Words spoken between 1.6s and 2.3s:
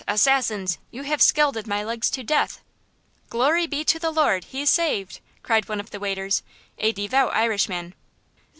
my legs to